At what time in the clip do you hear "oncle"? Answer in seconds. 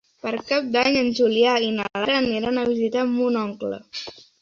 3.47-3.83